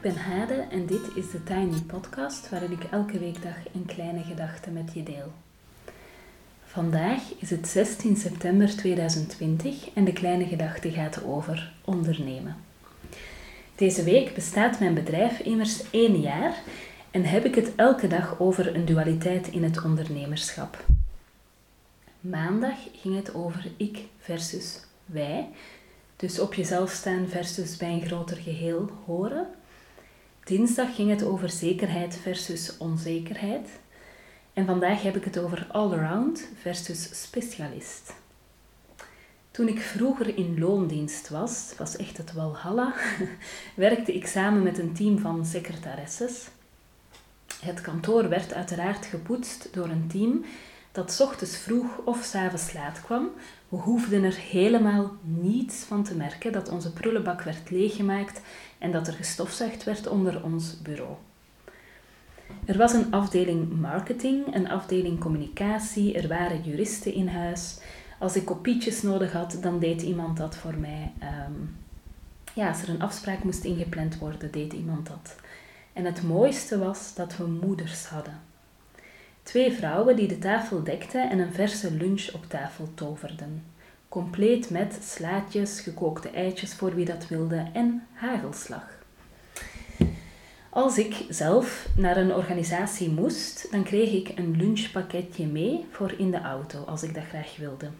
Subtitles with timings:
[0.00, 4.22] Ik ben Hade en dit is de Tiny Podcast waarin ik elke weekdag een kleine
[4.22, 5.32] gedachte met je deel.
[6.64, 12.56] Vandaag is het 16 september 2020 en de kleine gedachte gaat over ondernemen.
[13.74, 16.62] Deze week bestaat mijn bedrijf immers één jaar
[17.10, 20.84] en heb ik het elke dag over een dualiteit in het ondernemerschap.
[22.20, 25.48] Maandag ging het over ik versus wij,
[26.16, 29.46] dus op jezelf staan versus bij een groter geheel horen.
[30.44, 33.68] Dinsdag ging het over zekerheid versus onzekerheid.
[34.52, 38.12] En vandaag heb ik het over allround versus specialist.
[39.50, 42.94] Toen ik vroeger in loondienst was, was echt het walhalla,
[43.74, 46.48] werkte ik samen met een team van secretaresses.
[47.60, 50.44] Het kantoor werd uiteraard gepoetst door een team
[50.92, 53.28] dat ochtends vroeg of s avonds laat kwam.
[53.68, 58.40] We hoefden er helemaal niets van te merken dat onze prullenbak werd leeggemaakt
[58.80, 61.14] en dat er gestofzuigd werd onder ons bureau.
[62.64, 67.78] Er was een afdeling marketing, een afdeling communicatie, er waren juristen in huis.
[68.18, 71.12] Als ik kopietjes nodig had, dan deed iemand dat voor mij.
[71.18, 71.52] Ehm,
[72.54, 75.36] ja, als er een afspraak moest ingepland worden, deed iemand dat.
[75.92, 78.40] En het mooiste was dat we moeders hadden.
[79.42, 83.64] Twee vrouwen die de tafel dekten en een verse lunch op tafel toverden.
[84.10, 88.98] Compleet met slaatjes, gekookte eitjes voor wie dat wilde en hagelslag.
[90.70, 96.30] Als ik zelf naar een organisatie moest, dan kreeg ik een lunchpakketje mee voor in
[96.30, 97.90] de auto, als ik dat graag wilde.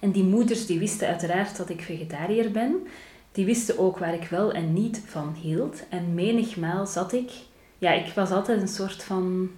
[0.00, 2.86] En die moeders die wisten uiteraard dat ik vegetariër ben.
[3.32, 5.82] Die wisten ook waar ik wel en niet van hield.
[5.88, 7.30] En menigmaal zat ik
[7.78, 9.50] ja, ik was altijd een soort van.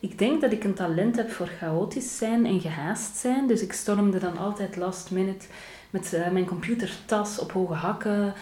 [0.00, 3.46] Ik denk dat ik een talent heb voor chaotisch zijn en gehaast zijn.
[3.46, 5.46] Dus ik stormde dan altijd last minute
[5.90, 8.34] met uh, mijn computertas op hoge hakken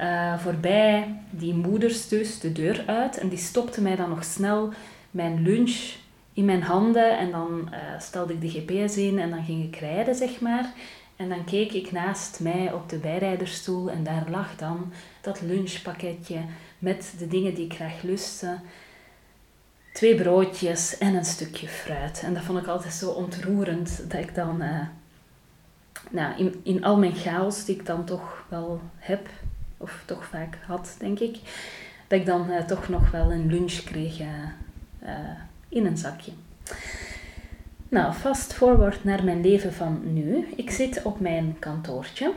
[0.00, 3.18] uh, voorbij die moeders dus de deur uit.
[3.18, 4.72] En die stopte mij dan nog snel
[5.10, 5.94] mijn lunch
[6.32, 7.18] in mijn handen.
[7.18, 10.72] En dan uh, stelde ik de GPS in en dan ging ik rijden, zeg maar.
[11.16, 16.38] En dan keek ik naast mij op de bijrijderstoel en daar lag dan dat lunchpakketje
[16.82, 18.58] met de dingen die ik graag lustte.
[19.92, 22.22] Twee broodjes en een stukje fruit.
[22.24, 24.86] En dat vond ik altijd zo ontroerend dat ik dan, uh,
[26.10, 29.28] nou, in, in al mijn chaos die ik dan toch wel heb,
[29.76, 31.38] of toch vaak had, denk ik,
[32.06, 34.28] dat ik dan uh, toch nog wel een lunch kreeg uh,
[35.68, 36.32] in een zakje.
[37.88, 40.48] Nou, fast forward naar mijn leven van nu.
[40.56, 42.32] Ik zit op mijn kantoortje.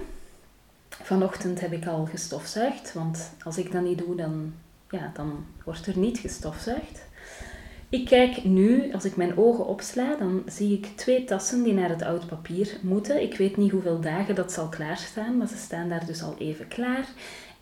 [1.04, 4.54] Vanochtend heb ik al gestofzuigd, want als ik dat niet doe, dan,
[4.90, 7.04] ja, dan wordt er niet gestofzuigd.
[7.90, 11.90] Ik kijk nu, als ik mijn ogen opsla, dan zie ik twee tassen die naar
[11.90, 13.22] het oud papier moeten.
[13.22, 16.68] Ik weet niet hoeveel dagen dat zal klaarstaan, maar ze staan daar dus al even
[16.68, 17.08] klaar.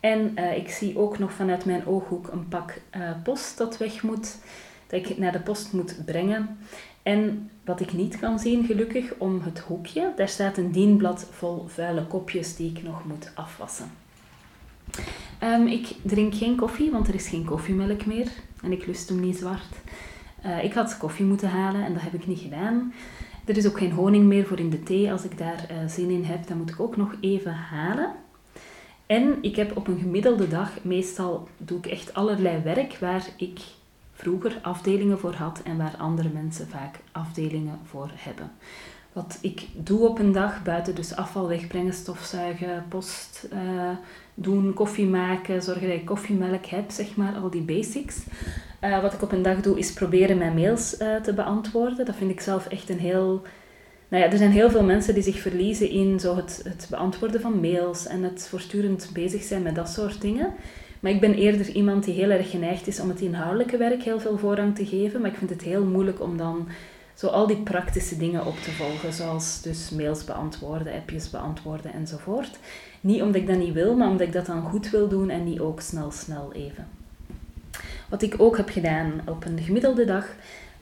[0.00, 4.02] En uh, ik zie ook nog vanuit mijn ooghoek een pak uh, post dat weg
[4.02, 4.36] moet,
[4.86, 6.58] dat ik naar de post moet brengen.
[7.02, 11.64] En wat ik niet kan zien, gelukkig, om het hoekje, daar staat een dienblad vol
[11.68, 13.90] vuile kopjes die ik nog moet afwassen.
[15.42, 18.28] Um, ik drink geen koffie, want er is geen koffiemelk meer
[18.62, 19.74] en ik lust hem niet zwart.
[20.46, 22.92] Uh, ik had koffie moeten halen en dat heb ik niet gedaan.
[23.44, 25.12] Er is ook geen honing meer voor in de thee.
[25.12, 28.12] Als ik daar uh, zin in heb, dan moet ik ook nog even halen.
[29.06, 33.60] En ik heb op een gemiddelde dag, meestal doe ik echt allerlei werk waar ik
[34.24, 38.50] vroeger afdelingen voor had en waar andere mensen vaak afdelingen voor hebben.
[39.12, 43.90] Wat ik doe op een dag, buiten dus afval wegbrengen, stofzuigen, post uh,
[44.34, 48.16] doen, koffie maken, zorgen dat ik koffiemelk heb, zeg maar, al die basics.
[48.80, 52.06] Uh, wat ik op een dag doe, is proberen mijn mails uh, te beantwoorden.
[52.06, 53.42] Dat vind ik zelf echt een heel...
[54.08, 57.40] Nou ja, er zijn heel veel mensen die zich verliezen in zo het, het beantwoorden
[57.40, 60.54] van mails en het voortdurend bezig zijn met dat soort dingen.
[61.04, 64.20] Maar ik ben eerder iemand die heel erg geneigd is om het inhoudelijke werk heel
[64.20, 65.20] veel voorrang te geven.
[65.20, 66.68] Maar ik vind het heel moeilijk om dan
[67.14, 69.12] zo al die praktische dingen op te volgen.
[69.12, 72.58] Zoals dus mails beantwoorden, appjes beantwoorden enzovoort.
[73.00, 75.44] Niet omdat ik dat niet wil, maar omdat ik dat dan goed wil doen en
[75.44, 76.88] niet ook snel, snel even.
[78.08, 80.26] Wat ik ook heb gedaan op een gemiddelde dag,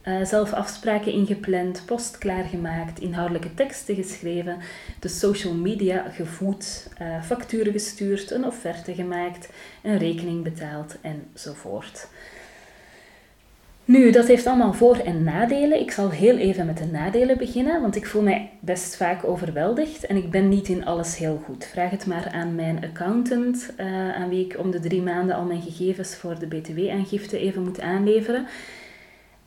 [0.04, 4.58] uh, zelf afspraken ingepland, post klaargemaakt, inhoudelijke teksten geschreven,
[5.00, 9.48] de social media gevoed, uh, facturen gestuurd, een offerte gemaakt,
[9.82, 12.08] een rekening betaald enzovoort.
[13.84, 15.80] Nu, dat heeft allemaal voor- en nadelen.
[15.80, 20.06] Ik zal heel even met de nadelen beginnen, want ik voel mij best vaak overweldigd
[20.06, 21.64] en ik ben niet in alles heel goed.
[21.64, 25.44] Vraag het maar aan mijn accountant, uh, aan wie ik om de drie maanden al
[25.44, 28.46] mijn gegevens voor de BTW-aangifte even moet aanleveren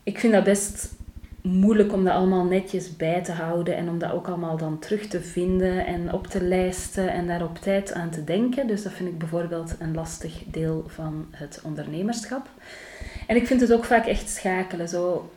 [0.05, 0.93] ik vind dat best
[1.41, 5.07] moeilijk om dat allemaal netjes bij te houden en om dat ook allemaal dan terug
[5.07, 8.67] te vinden en op te lijsten en daar op tijd aan te denken.
[8.67, 12.49] Dus dat vind ik bijvoorbeeld een lastig deel van het ondernemerschap.
[13.27, 14.89] En ik vind het ook vaak echt schakelen.
[14.89, 15.31] Zo,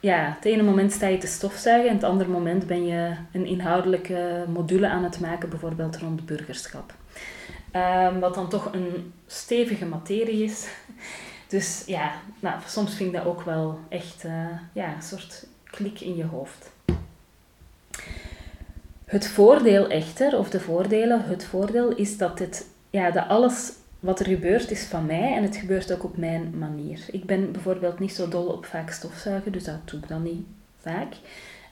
[0.00, 3.46] ja, het ene moment sta je te stofzuigen en het andere moment ben je een
[3.46, 6.94] inhoudelijke module aan het maken, bijvoorbeeld rond burgerschap.
[7.76, 10.68] Um, wat dan toch een stevige materie is.
[11.52, 16.00] Dus ja, nou, soms vind ik dat ook wel echt uh, ja, een soort klik
[16.00, 16.70] in je hoofd.
[19.04, 24.20] Het voordeel echter, of de voordelen, het voordeel is dat, het, ja, dat alles wat
[24.20, 27.00] er gebeurt is van mij en het gebeurt ook op mijn manier.
[27.10, 30.46] Ik ben bijvoorbeeld niet zo dol op vaak stofzuigen, dus dat doe ik dan niet
[30.80, 31.12] vaak.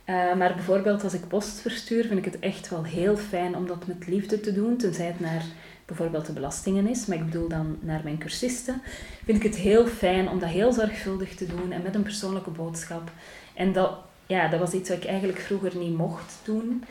[0.07, 3.67] Uh, maar bijvoorbeeld als ik post verstuur, vind ik het echt wel heel fijn om
[3.67, 5.45] dat met liefde te doen, tenzij het naar
[5.91, 8.83] bijvoorbeeld de belastingen is, maar ik bedoel dan naar mijn cursisten,
[9.25, 12.51] vind ik het heel fijn om dat heel zorgvuldig te doen en met een persoonlijke
[12.51, 13.11] boodschap.
[13.55, 16.85] En dat, ja, dat was iets wat ik eigenlijk vroeger niet mocht doen.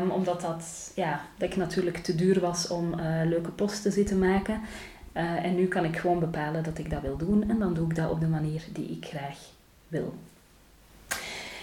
[0.00, 3.90] Um, omdat dat, ja, dat ik natuurlijk te duur was om uh, leuke posts te
[3.90, 4.60] zitten maken.
[5.16, 7.50] Uh, en nu kan ik gewoon bepalen dat ik dat wil doen.
[7.50, 9.38] En dan doe ik dat op de manier die ik graag
[9.88, 10.14] wil.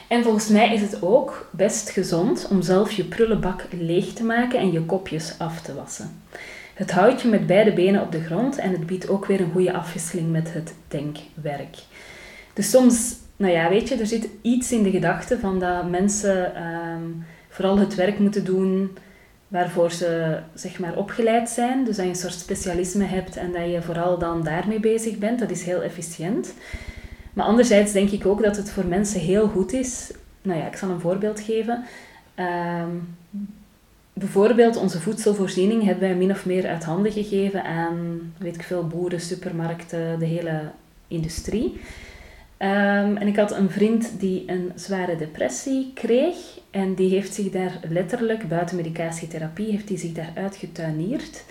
[0.08, 4.60] En volgens mij is het ook best gezond om zelf je prullenbak leeg te maken
[4.60, 6.22] en je kopjes af te wassen.
[6.74, 9.52] Het houdt je met beide benen op de grond en het biedt ook weer een
[9.52, 11.78] goede afwisseling met het denkwerk.
[12.54, 16.64] Dus soms, nou ja, weet je, er zit iets in de gedachte van dat mensen
[16.64, 18.98] um, vooral het werk moeten doen
[19.48, 21.84] waarvoor ze zeg maar opgeleid zijn.
[21.84, 25.40] Dus dat je een soort specialisme hebt en dat je vooral dan daarmee bezig bent.
[25.40, 26.54] Dat is heel efficiënt.
[27.38, 30.12] Maar anderzijds denk ik ook dat het voor mensen heel goed is.
[30.42, 31.84] Nou ja, ik zal een voorbeeld geven.
[32.40, 33.16] Um,
[34.14, 38.88] bijvoorbeeld onze voedselvoorziening hebben wij min of meer uit handen gegeven aan, weet ik veel,
[38.88, 40.62] boeren, supermarkten, de hele
[41.08, 41.66] industrie.
[42.58, 46.36] Um, en ik had een vriend die een zware depressie kreeg
[46.72, 51.44] en die heeft zich daar letterlijk, buiten medicatietherapie, heeft hij zich daar uitgetuineerd.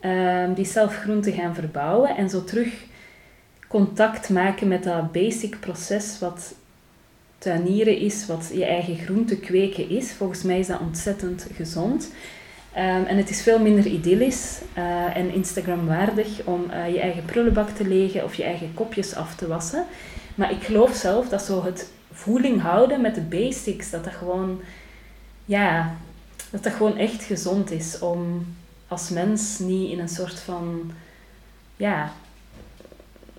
[0.00, 2.86] Um, die is zelf groenten gaan verbouwen en zo terug
[3.68, 6.54] contact maken met dat basic proces wat
[7.38, 10.12] tuinieren is, wat je eigen groente kweken is.
[10.12, 12.12] Volgens mij is dat ontzettend gezond.
[12.76, 17.68] Um, en het is veel minder idyllisch uh, en Instagram-waardig om uh, je eigen prullenbak
[17.68, 19.84] te legen of je eigen kopjes af te wassen.
[20.34, 24.60] Maar ik geloof zelf dat zo het voeling houden met de basics, dat dat gewoon,
[25.44, 25.96] ja,
[26.50, 28.46] dat dat gewoon echt gezond is om
[28.88, 30.90] als mens niet in een soort van,
[31.76, 32.12] ja,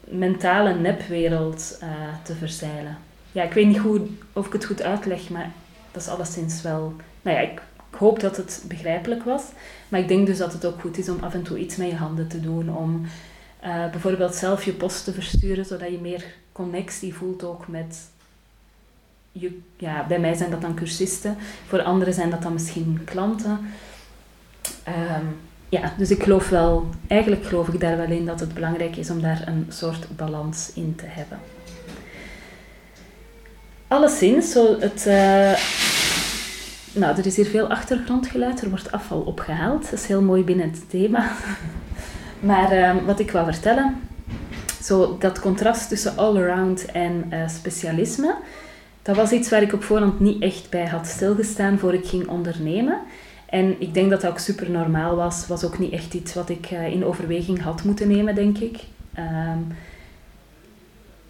[0.09, 1.89] mentale nepwereld uh,
[2.23, 2.97] te verzeilen.
[3.31, 5.51] Ja, ik weet niet hoe, of ik het goed uitleg, maar
[5.91, 6.93] dat is alleszins wel...
[7.21, 7.61] Nou ja, ik,
[7.91, 9.43] ik hoop dat het begrijpelijk was.
[9.89, 11.89] Maar ik denk dus dat het ook goed is om af en toe iets met
[11.89, 12.75] je handen te doen.
[12.75, 13.05] Om
[13.63, 18.07] uh, bijvoorbeeld zelf je post te versturen, zodat je meer connectie voelt ook met...
[19.31, 21.37] Je, ja, bij mij zijn dat dan cursisten.
[21.67, 23.59] Voor anderen zijn dat dan misschien klanten.
[24.87, 25.37] Um,
[25.69, 29.09] ja, dus ik geloof wel, eigenlijk geloof ik daar wel in dat het belangrijk is
[29.09, 31.39] om daar een soort balans in te hebben.
[33.87, 35.53] Alleszins, zo het, uh,
[36.93, 39.83] nou, er is hier veel achtergrondgeluid, er wordt afval opgehaald.
[39.83, 41.31] Dat is heel mooi binnen het thema.
[42.39, 43.95] maar uh, wat ik wil vertellen,
[44.81, 48.35] zo dat contrast tussen all-around en uh, specialisme,
[49.01, 52.27] dat was iets waar ik op voorhand niet echt bij had stilgestaan voor ik ging
[52.27, 52.97] ondernemen.
[53.49, 55.47] En ik denk dat dat ook super normaal was.
[55.47, 58.79] Was ook niet echt iets wat ik uh, in overweging had moeten nemen, denk ik.
[59.17, 59.67] Um,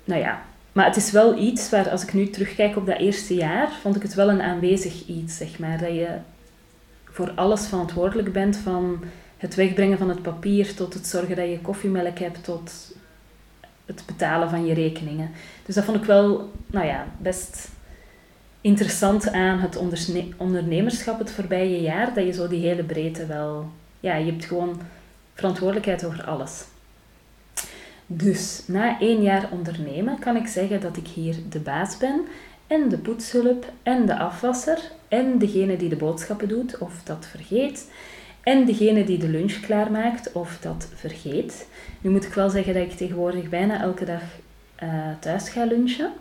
[0.03, 3.33] nou ja, maar het is wel iets waar, als ik nu terugkijk op dat eerste
[3.35, 5.77] jaar, vond ik het wel een aanwezig iets, zeg maar.
[5.77, 6.07] Dat je
[7.05, 9.03] voor alles verantwoordelijk bent, van
[9.37, 12.95] het wegbrengen van het papier tot het zorgen dat je koffiemelk hebt, tot
[13.85, 15.31] het betalen van je rekeningen.
[15.65, 17.69] Dus dat vond ik wel, nou ja, best
[18.61, 19.77] interessant aan het
[20.37, 23.69] ondernemerschap het voorbije jaar, dat je zo die hele breedte wel...
[23.99, 24.81] Ja, je hebt gewoon
[25.33, 26.63] verantwoordelijkheid over alles.
[28.05, 32.21] Dus na één jaar ondernemen kan ik zeggen dat ik hier de baas ben
[32.67, 37.87] en de poetshulp en de afwasser en degene die de boodschappen doet of dat vergeet
[38.43, 41.67] en degene die de lunch klaarmaakt of dat vergeet.
[42.01, 44.21] Nu moet ik wel zeggen dat ik tegenwoordig bijna elke dag
[44.83, 44.89] uh,
[45.19, 46.11] thuis ga lunchen.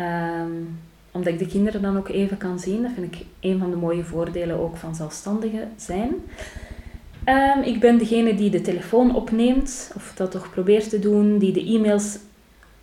[0.00, 0.80] Um,
[1.18, 2.82] omdat ik de kinderen dan ook even kan zien.
[2.82, 6.14] Dat vind ik een van de mooie voordelen ook van zelfstandigen zijn.
[7.24, 11.52] Um, ik ben degene die de telefoon opneemt, of dat toch probeert te doen, die
[11.52, 12.18] de e-mails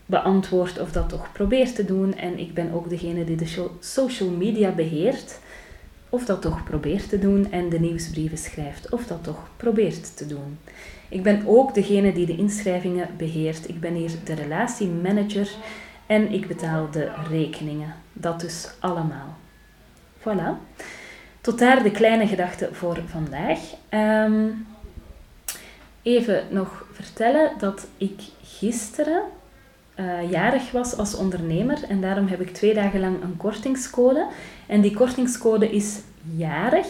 [0.06, 2.15] beantwoordt of dat toch probeert te doen.
[2.15, 5.39] En ik ben ook degene die de social media beheert,
[6.10, 7.51] of dat toch probeert te doen.
[7.51, 10.58] En de nieuwsbrieven schrijft, of dat toch probeert te doen.
[11.10, 13.70] Ik ben ook degene die de inschrijvingen beheert.
[13.70, 15.50] Ik ben hier de relatiemanager
[16.06, 18.05] En ik betaal de rekeningen.
[18.17, 19.38] Dat dus allemaal.
[20.19, 20.79] Voilà.
[21.41, 23.60] Tot daar de kleine gedachten voor vandaag.
[23.89, 24.50] Ehm,
[26.01, 29.22] even nog vertellen dat ik gisteren
[30.00, 34.27] uh, jarig was als ondernemer en daarom heb ik twee dagen lang een kortingscode.
[34.67, 36.00] En die kortingscode is
[36.36, 36.88] jarig.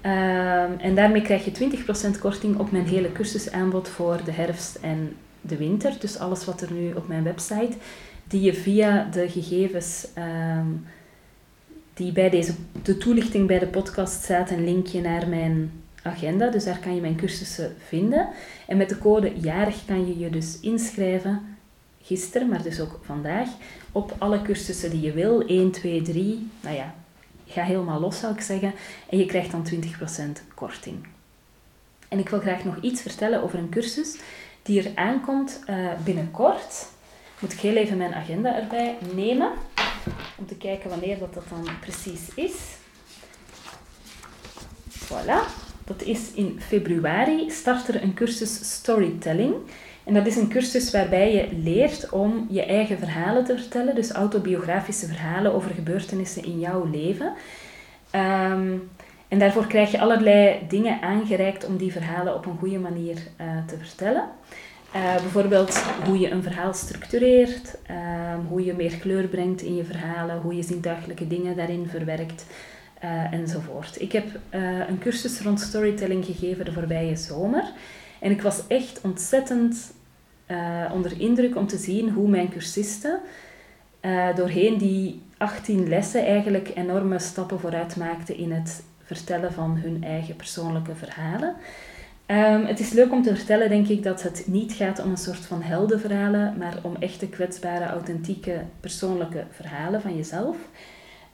[0.00, 5.16] Ehm, en daarmee krijg je 20% korting op mijn hele cursusaanbod voor de herfst en
[5.40, 5.92] de winter.
[6.00, 7.76] Dus alles wat er nu op mijn website,
[8.30, 10.66] die je via de gegevens ehm,
[11.94, 16.50] die bij deze, de toelichting bij de podcast staat, een linkje naar mijn agenda.
[16.50, 18.28] Dus daar kan je mijn cursussen vinden.
[18.66, 21.56] En met de code jarig kan je je dus inschrijven,
[22.02, 23.48] gisteren, maar dus ook vandaag,
[23.92, 25.46] op alle cursussen die je wil.
[25.46, 26.94] 1, 2, 3, nou ja,
[27.46, 28.72] ga helemaal los zou ik zeggen.
[29.08, 31.06] En je krijgt dan 20% korting.
[32.08, 34.18] En ik wil graag nog iets vertellen over een cursus
[34.62, 36.86] die er aankomt uh, binnenkort.
[37.40, 39.50] Moet ik heel even mijn agenda erbij nemen
[40.38, 42.52] om te kijken wanneer dat, dat dan precies is.
[44.88, 45.68] Voilà.
[45.84, 49.54] Dat is in februari start er een cursus Storytelling.
[50.04, 54.10] En dat is een cursus waarbij je leert om je eigen verhalen te vertellen, dus
[54.10, 57.32] autobiografische verhalen over gebeurtenissen in jouw leven.
[58.10, 58.76] Ehm,
[59.28, 63.46] en daarvoor krijg je allerlei dingen aangereikt om die verhalen op een goede manier uh,
[63.66, 64.24] te vertellen.
[64.94, 69.84] Uh, bijvoorbeeld hoe je een verhaal structureert, ehm, hoe je meer kleur brengt in je
[69.84, 72.46] verhalen, hoe je zintuigelijke dingen daarin verwerkt
[73.04, 74.00] uh, enzovoort.
[74.00, 77.72] Ik heb uh, een cursus rond storytelling gegeven de voorbije zomer
[78.20, 79.92] en ik was echt ontzettend
[80.92, 83.20] onder indruk om te zien hoe mijn cursisten
[84.34, 90.36] doorheen die 18 lessen eigenlijk enorme stappen vooruit maakten in het vertellen van hun eigen
[90.36, 91.54] persoonlijke verhalen.
[92.30, 95.16] Um, het is leuk om te vertellen, denk ik, dat het niet gaat om een
[95.16, 100.56] soort van heldenverhalen, maar om echte kwetsbare, authentieke, persoonlijke verhalen van jezelf.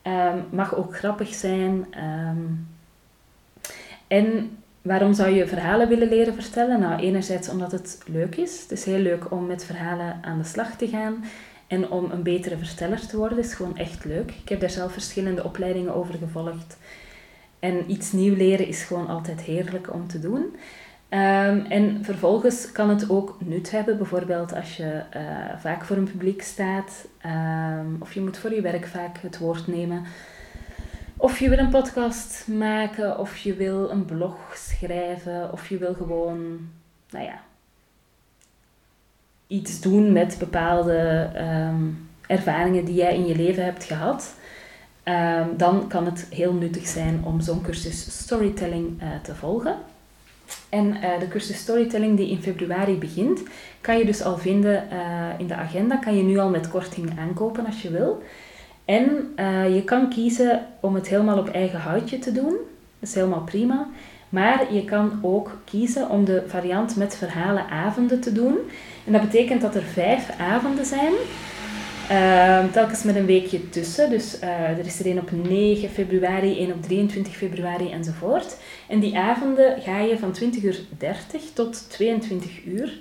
[0.03, 1.87] Um, mag ook grappig zijn.
[2.29, 2.69] Um,
[4.07, 4.51] en
[4.83, 6.81] waarom zou je verhalen willen leren vertellen?
[6.81, 8.61] Nou, enerzijds omdat het leuk is.
[8.61, 11.25] Het is heel leuk om met verhalen aan de slag te gaan.
[11.67, 14.31] En om een betere verteller te worden is gewoon echt leuk.
[14.43, 16.77] Ik heb daar zelf verschillende opleidingen over gevolgd.
[17.59, 20.57] En iets nieuw leren is gewoon altijd heerlijk om te doen.
[21.11, 26.11] Um, en vervolgens kan het ook nut hebben, bijvoorbeeld als je uh, vaak voor een
[26.11, 30.05] publiek staat, um, of je moet voor je werk vaak het woord nemen,
[31.17, 35.95] of je wil een podcast maken, of je wil een blog schrijven, of je wil
[35.95, 36.69] gewoon,
[37.11, 37.41] nou ja,
[39.47, 44.35] iets doen met bepaalde um, ervaringen die jij in je leven hebt gehad.
[45.57, 49.77] dan kan het heel nuttig zijn om zo'n cursus storytelling uh, te volgen.
[50.69, 53.43] En uh, de cursus Storytelling die in februari begint,
[53.81, 54.99] kan je dus al vinden uh,
[55.39, 55.97] in de agenda.
[55.97, 58.23] Kan je nu al met korting aankopen als je wil.
[58.85, 62.57] En uh, je kan kiezen om het helemaal op eigen houtje te doen.
[62.99, 63.89] Dat is helemaal prima.
[64.29, 68.57] Maar je kan ook kiezen om de variant met verhalenavonden te doen.
[69.05, 71.13] En dat betekent dat er vijf avonden zijn
[72.11, 74.11] uh, telkens met een weekje tussen.
[74.11, 78.57] Dus uh, er is er een op 9 februari, een op 23 februari enzovoort.
[78.89, 82.99] En die avonden ga je van 20.30 uur 30 tot 22 uur.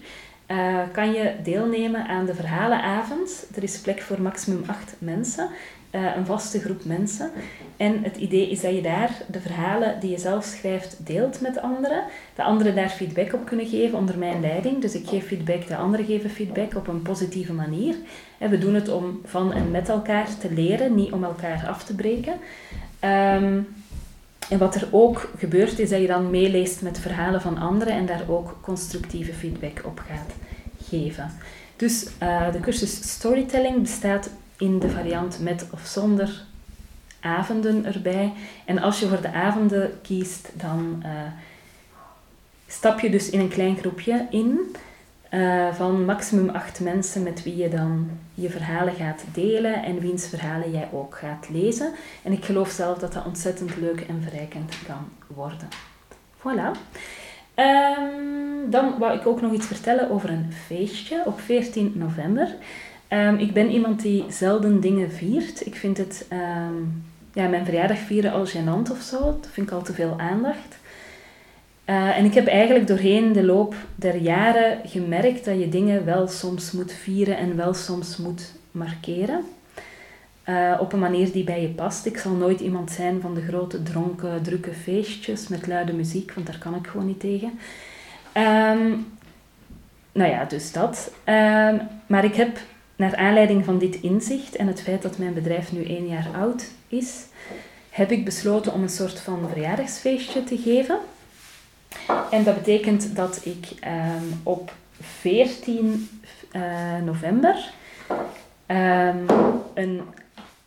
[0.48, 3.48] Uh, kan je deelnemen aan de verhalenavond.
[3.56, 5.50] Er is plek voor maximum 8 mensen.
[5.96, 7.32] Uh, een vaste groep mensen.
[7.78, 11.62] En het idee is dat je daar de verhalen die je zelf schrijft deelt met
[11.62, 12.04] anderen.
[12.36, 14.82] De anderen daar feedback op kunnen geven onder mijn leiding.
[14.82, 17.96] Dus ik geef feedback, de anderen geven feedback op een positieve manier.
[18.38, 21.84] En we doen het om van en met elkaar te leren, niet om elkaar af
[21.84, 22.34] te breken.
[23.02, 23.68] Um,
[24.50, 28.06] en wat er ook gebeurt, is dat je dan meeleest met verhalen van anderen en
[28.06, 30.34] daar ook constructieve feedback op gaat
[30.90, 31.32] geven.
[31.76, 36.44] Dus uh, de cursus Storytelling bestaat in de variant met of zonder
[37.20, 38.34] avonden erbij.
[38.66, 41.10] En als je voor de avonden kiest, dan uh,
[42.68, 44.76] stap je dus in een klein groepje in
[45.32, 50.28] uh, van maximum acht mensen met wie je dan je verhalen gaat delen en wiens
[50.28, 51.92] verhalen jij ook gaat lezen.
[52.24, 55.68] En ik geloof zelf dat dat ontzettend leuk en verrijkend kan worden.
[56.40, 56.78] Voilà.
[57.56, 62.56] Um, dan wou ik ook nog iets vertellen over een feestje op 14 november.
[63.10, 65.66] Um, ik ben iemand die zelden dingen viert.
[65.66, 69.20] Ik vind het, um, ja, mijn verjaardag vieren al gênant of zo.
[69.20, 70.78] Dat vind ik al te veel aandacht.
[71.86, 76.28] Uh, en ik heb eigenlijk doorheen de loop der jaren gemerkt dat je dingen wel
[76.28, 79.42] soms moet vieren en wel soms moet markeren.
[80.50, 82.06] Uh, op een manier die bij je past.
[82.06, 86.48] Ik zal nooit iemand zijn van de grote dronken, drukke feestjes met luide muziek, want
[86.48, 87.60] daar kan ik gewoon niet tegen.
[88.38, 89.08] Um,
[90.12, 91.12] nou ja, dus dat.
[92.08, 92.58] Maar ik heb
[92.96, 96.66] naar aanleiding van dit inzicht en het feit dat mijn bedrijf nu één jaar oud
[96.88, 97.26] is,
[97.90, 101.00] heb ik besloten om een soort van verjaardagsfeestje te geven.
[102.32, 106.10] En dat betekent dat ik ehm, op 14
[106.52, 106.62] uh,
[107.04, 107.74] november
[108.68, 109.26] um,
[109.74, 110.02] een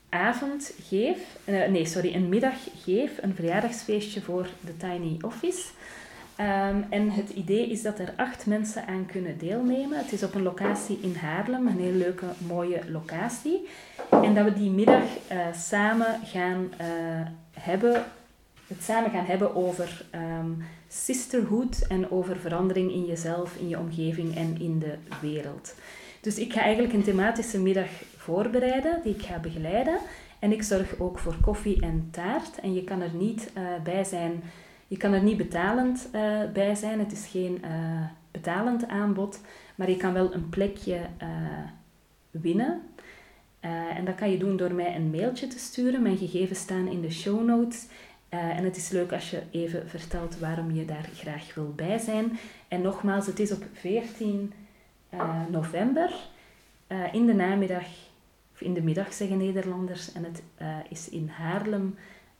[0.08, 2.54] avond geef, uh, nee sorry, een middag
[2.85, 5.66] geef, een verjaardagsfeestje voor de Tiny Office.
[6.40, 9.99] Um, en het idee is dat er acht mensen aan kunnen deelnemen.
[9.99, 13.68] Het is op een locatie in Haarlem, een heel leuke, mooie locatie.
[14.11, 15.02] En dat we die middag
[15.33, 16.87] uh, samen gaan uh,
[17.52, 18.04] hebben,
[18.66, 24.37] het samen gaan hebben over um, sisterhood en over verandering in jezelf, in je omgeving
[24.37, 25.75] en in de wereld.
[26.21, 29.99] Dus ik ga eigenlijk een thematische middag voorbereiden, die ik ga begeleiden.
[30.38, 32.61] En ik zorg ook voor koffie en taart.
[32.61, 34.42] En je kan er niet uh, bij zijn
[34.88, 39.40] je kan er niet betalend uh, bij zijn, het is geen uh, betalend aanbod,
[39.75, 41.28] maar je kan wel een plekje uh,
[42.30, 42.83] winnen.
[43.61, 46.02] en dat kan je doen door mij een mailtje te sturen.
[46.02, 47.87] Mijn gegevens staan in de show notes.
[48.28, 52.38] en het is leuk als je even vertelt waarom je daar graag wil bij zijn.
[52.68, 54.52] En nogmaals, het is op 14
[55.50, 56.12] november
[57.12, 57.87] in de namiddag,
[58.54, 60.42] of in de middag zeggen Nederlanders, en het
[60.88, 61.95] is in Haarlem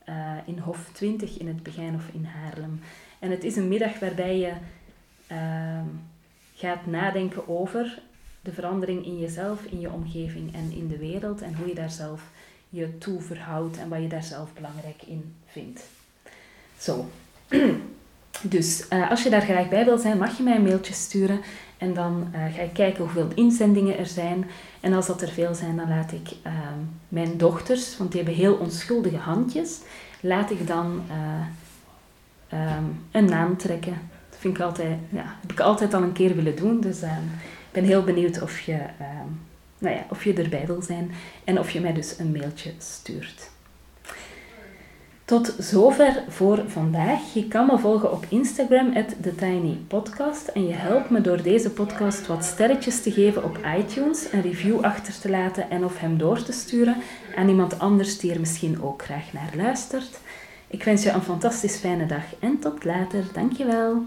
[0.08, 2.80] uh, in Hof 20 in het Begijnhof in Haarlem.
[3.18, 4.52] En het is een middag waarbij je
[5.32, 5.80] uh,
[6.54, 8.02] gaat nadenken over
[8.40, 11.90] de verandering in jezelf, in je omgeving en in de wereld en hoe je daar
[11.90, 12.22] zelf
[12.68, 15.82] je toe verhoudt en wat je daar zelf belangrijk in vindt.
[16.78, 17.06] Zo.
[18.42, 21.40] Dus uh, als je daar graag bij wil zijn, mag je mij een mailtje sturen
[21.78, 24.47] en dan uh, ga ik kijken hoeveel inzendingen er zijn.
[24.80, 26.52] En als dat er veel zijn, dan laat ik uh,
[27.08, 29.78] mijn dochters, want die hebben heel onschuldige handjes,
[30.20, 31.02] laat ik dan
[32.52, 34.00] uh, um, een naam trekken.
[34.30, 36.80] Dat vind ik altijd, ja, heb ik altijd al een keer willen doen.
[36.80, 38.78] Dus ehm, ik ben heel benieuwd of je,
[39.78, 41.10] nou ja, of je erbij wil zijn
[41.45, 43.50] en of je mij dus een mailtje stuurt.
[45.28, 47.34] Tot zover voor vandaag.
[47.34, 50.49] Je kan me volgen op Instagram, TheTinyPodcast.
[50.49, 54.80] En je helpt me door deze podcast wat sterretjes te geven op iTunes, een review
[54.80, 56.97] achter te laten en of hem door te sturen
[57.36, 60.21] aan iemand anders die er misschien ook graag naar luistert.
[60.67, 63.25] Ik wens je een fantastisch fijne dag en tot later.
[63.32, 64.02] Dankjewel.